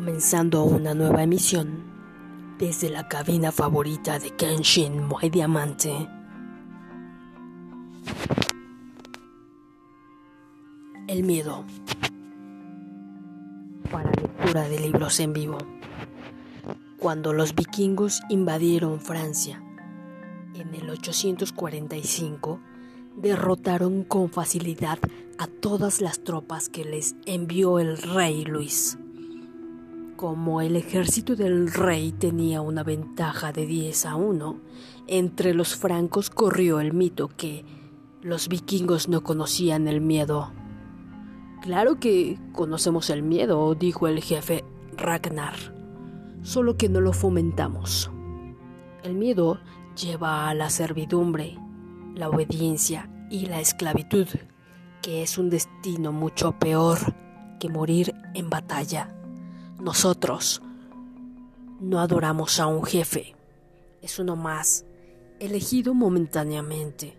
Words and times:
comenzando 0.00 0.64
una 0.64 0.94
nueva 0.94 1.24
emisión 1.24 1.84
desde 2.58 2.88
la 2.88 3.06
cabina 3.06 3.52
favorita 3.52 4.18
de 4.18 4.30
Kenshin 4.30 5.04
Moe 5.04 5.28
Diamante. 5.28 6.08
El 11.06 11.22
miedo 11.22 11.66
para 13.90 14.10
lectura 14.12 14.70
de 14.70 14.80
libros 14.80 15.20
en 15.20 15.34
vivo. 15.34 15.58
Cuando 16.98 17.34
los 17.34 17.54
vikingos 17.54 18.22
invadieron 18.30 19.02
Francia 19.02 19.62
en 20.54 20.74
el 20.74 20.88
845, 20.88 22.58
derrotaron 23.16 24.04
con 24.04 24.30
facilidad 24.30 24.98
a 25.36 25.46
todas 25.46 26.00
las 26.00 26.24
tropas 26.24 26.70
que 26.70 26.86
les 26.86 27.16
envió 27.26 27.78
el 27.78 27.98
rey 27.98 28.46
Luis. 28.46 28.96
Como 30.20 30.60
el 30.60 30.76
ejército 30.76 31.34
del 31.34 31.72
rey 31.72 32.12
tenía 32.12 32.60
una 32.60 32.82
ventaja 32.82 33.52
de 33.52 33.64
10 33.64 34.04
a 34.04 34.16
1, 34.16 34.60
entre 35.06 35.54
los 35.54 35.76
francos 35.76 36.28
corrió 36.28 36.78
el 36.78 36.92
mito 36.92 37.28
que 37.28 37.64
los 38.20 38.48
vikingos 38.48 39.08
no 39.08 39.22
conocían 39.22 39.88
el 39.88 40.02
miedo. 40.02 40.52
Claro 41.62 41.98
que 42.00 42.38
conocemos 42.52 43.08
el 43.08 43.22
miedo, 43.22 43.74
dijo 43.74 44.08
el 44.08 44.22
jefe 44.22 44.62
Ragnar, 44.94 45.54
solo 46.42 46.76
que 46.76 46.90
no 46.90 47.00
lo 47.00 47.14
fomentamos. 47.14 48.10
El 49.02 49.14
miedo 49.14 49.58
lleva 49.96 50.50
a 50.50 50.54
la 50.54 50.68
servidumbre, 50.68 51.56
la 52.14 52.28
obediencia 52.28 53.08
y 53.30 53.46
la 53.46 53.58
esclavitud, 53.58 54.26
que 55.00 55.22
es 55.22 55.38
un 55.38 55.48
destino 55.48 56.12
mucho 56.12 56.58
peor 56.58 56.98
que 57.58 57.70
morir 57.70 58.14
en 58.34 58.50
batalla. 58.50 59.16
Nosotros 59.82 60.60
no 61.80 62.00
adoramos 62.00 62.60
a 62.60 62.66
un 62.66 62.84
jefe, 62.84 63.34
es 64.02 64.18
uno 64.18 64.36
más, 64.36 64.84
elegido 65.38 65.94
momentáneamente. 65.94 67.16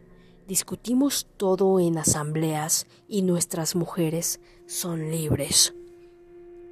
Discutimos 0.47 1.27
todo 1.37 1.79
en 1.79 1.97
asambleas 1.97 2.85
y 3.07 3.23
nuestras 3.23 3.75
mujeres 3.75 4.39
son 4.67 5.09
libres. 5.09 5.73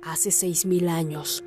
Hace 0.04 0.30
seis 0.30 0.68
mil 0.68 0.90
años, 0.90 1.44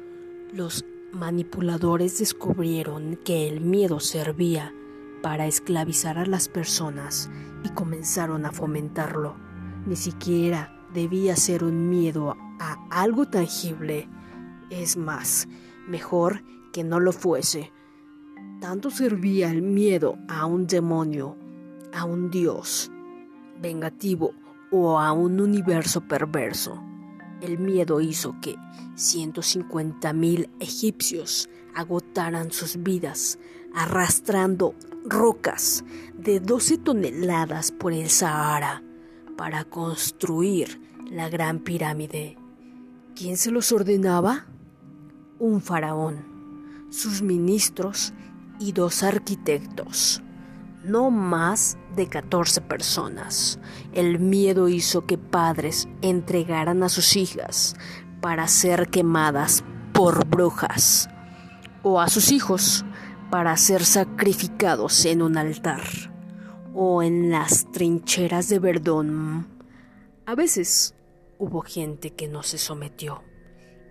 los 0.53 0.85
manipuladores 1.13 2.19
descubrieron 2.19 3.21
que 3.25 3.47
el 3.47 3.61
miedo 3.61 4.01
servía 4.01 4.75
para 5.23 5.47
esclavizar 5.47 6.19
a 6.19 6.27
las 6.27 6.49
personas 6.49 7.31
y 7.63 7.69
comenzaron 7.69 8.45
a 8.45 8.51
fomentarlo. 8.51 9.37
Ni 9.87 9.95
siquiera 9.95 10.85
debía 10.93 11.37
ser 11.37 11.63
un 11.63 11.89
miedo 11.89 12.37
a 12.59 12.89
algo 12.91 13.29
tangible 13.29 14.09
es 14.81 14.97
más, 14.97 15.49
mejor 15.87 16.43
que 16.73 16.85
no 16.85 17.01
lo 17.01 17.13
fuese. 17.13 17.73
Tanto 18.61 18.91
servía 18.91 19.51
el 19.51 19.63
miedo 19.63 20.19
a 20.29 20.47
un 20.47 20.67
demonio, 20.67 21.37
a 21.93 22.05
un 22.05 22.31
dios 22.31 22.91
vengativo 23.61 24.35
o 24.71 24.99
a 24.99 25.13
un 25.13 25.41
universo 25.41 26.01
perverso. 26.01 26.83
El 27.41 27.59
miedo 27.59 28.01
hizo 28.01 28.37
que 28.41 28.57
150.000 28.95 30.49
egipcios 30.61 31.49
agotaran 31.75 32.53
sus 32.53 32.83
vidas 32.83 33.39
arrastrando 33.75 34.75
rocas 35.05 35.85
de 36.15 36.41
12 36.41 36.79
toneladas 36.79 37.73
por 37.73 37.93
el 37.93 38.11
Sahara 38.11 38.83
para 39.37 39.65
construir 39.65 40.81
la 41.11 41.29
gran 41.29 41.59
pirámide. 41.59 42.37
¿Quién 43.17 43.37
se 43.37 43.51
los 43.51 43.73
ordenaba? 43.73 44.47
Un 45.43 45.61
faraón, 45.61 46.87
sus 46.91 47.21
ministros 47.21 48.15
y 48.61 48.71
dos 48.71 49.03
arquitectos. 49.03 50.23
No 50.85 51.11
más 51.11 51.77
de 51.97 52.07
14 52.07 52.61
personas. 52.61 53.59
El 53.93 54.21
miedo 54.21 54.69
hizo 54.69 55.05
que 55.05 55.19
padres 55.19 55.89
entregaran 56.01 56.85
a 56.85 56.89
sus 56.89 57.17
hijas 57.17 57.75
para 58.21 58.47
ser 58.47 58.89
quemadas 58.89 59.65
por 59.93 60.25
brujas 60.29 61.09
o 61.83 62.01
a 62.01 62.09
sus 62.09 62.31
hijos 62.31 62.85
para 63.29 63.57
ser 63.57 63.85
sacrificados 63.85 65.05
en 65.07 65.23
un 65.23 65.37
altar 65.37 65.83
o 66.73 67.03
en 67.03 67.33
las 67.33 67.69
trincheras 67.73 68.49
de 68.49 68.61
Verdón. 68.61 69.49
A 70.25 70.37
veces 70.37 70.95
hubo 71.39 71.63
gente 71.63 72.11
que 72.11 72.29
no 72.29 72.45
se 72.45 72.59
sometió. 72.59 73.25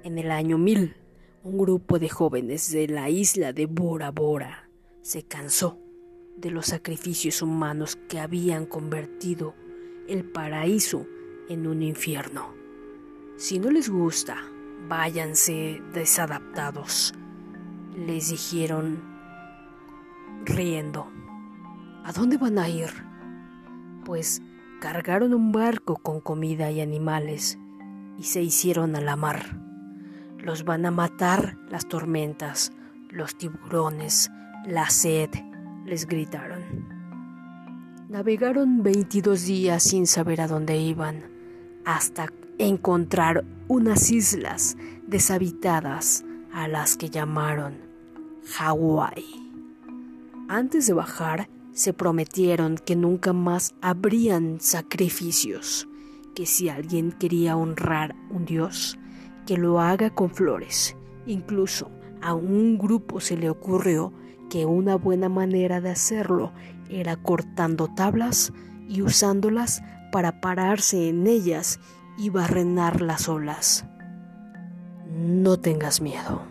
En 0.06 0.17
el 0.17 0.31
año 0.31 0.57
1000 0.57 1.01
un 1.44 1.57
grupo 1.57 1.97
de 1.97 2.07
jóvenes 2.07 2.72
de 2.72 2.88
la 2.88 3.09
isla 3.09 3.52
de 3.52 3.66
Bora 3.66 4.12
Bora 4.12 4.69
se 5.02 5.24
cansó 5.24 5.79
de 6.38 6.52
los 6.52 6.68
sacrificios 6.68 7.41
humanos 7.41 7.97
que 8.07 8.19
habían 8.19 8.66
convertido 8.66 9.56
el 10.07 10.24
paraíso 10.24 11.07
en 11.50 11.66
un 11.66 11.81
infierno. 11.81 12.53
Si 13.38 13.57
no 13.57 13.72
les 13.72 13.90
gusta, 13.90 14.38
váyanse 14.88 15.81
desadaptados, 15.94 17.13
les 17.96 18.29
dijeron 18.29 19.03
riendo. 20.46 21.08
¿A 22.03 22.12
dónde 22.13 22.38
van 22.38 22.59
a 22.59 22.69
ir? 22.69 22.90
Pues 24.06 24.41
cargaron 24.79 25.34
un 25.34 25.52
barco 25.52 25.97
con 25.97 26.22
comida 26.22 26.69
y 26.69 26.81
animales 26.81 27.58
y 28.19 28.23
se 28.23 28.44
hicieron 28.44 28.96
a 28.96 29.02
la 29.02 29.16
mar. 29.16 29.70
Los 30.41 30.66
van 30.66 30.85
a 30.88 30.91
matar 30.91 31.57
las 31.69 31.88
tormentas, 31.88 32.72
los 33.09 33.38
tiburones, 33.38 34.31
la 34.66 34.90
sed, 34.90 35.29
les 35.85 36.07
gritaron. 36.07 36.63
Navegaron 38.09 38.81
22 38.81 39.46
días 39.46 39.84
sin 39.84 40.07
saber 40.07 40.41
a 40.41 40.47
dónde 40.47 40.78
iban, 40.78 41.24
hasta 41.85 42.28
encontrar 42.57 43.46
unas 43.68 44.12
islas 44.12 44.78
deshabitadas 45.07 46.25
a 46.52 46.68
las 46.68 46.97
que 46.97 47.09
llamaron 47.09 47.78
Hawái. 48.56 49.25
Antes 50.50 50.88
de 50.88 50.94
bajar, 50.94 51.50
se 51.72 51.94
prometieron 51.94 52.78
que 52.78 52.96
nunca 52.96 53.31
más 53.31 53.75
habrían 53.81 54.59
sacrificios, 54.59 55.88
que 56.35 56.46
si 56.46 56.68
alguien 56.68 57.12
quería 57.12 57.56
honrar 57.56 58.16
un 58.29 58.46
dios, 58.46 58.97
que 59.51 59.57
lo 59.57 59.81
haga 59.81 60.12
con 60.12 60.29
flores. 60.29 60.95
Incluso 61.25 61.91
a 62.22 62.34
un 62.34 62.78
grupo 62.78 63.19
se 63.19 63.35
le 63.35 63.50
ocurrió 63.50 64.13
que 64.50 64.66
una 64.66 64.95
buena 64.95 65.28
manera 65.28 65.81
de 65.81 65.89
hacerlo 65.89 66.53
era 66.89 67.17
cortando 67.17 67.90
tablas 67.94 68.53
y 68.88 69.01
usándolas 69.01 69.84
para 70.13 70.40
pararse 70.40 71.09
en 71.09 71.28
ellas 71.28 71.81
y 72.17 72.29
barrenar 72.29 73.01
las 73.01 73.28
olas. 73.28 73.84
No 75.09 75.59
tengas 75.59 76.00
miedo. 76.00 76.50